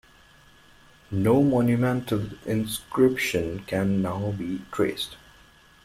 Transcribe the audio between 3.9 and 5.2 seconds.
now be traced.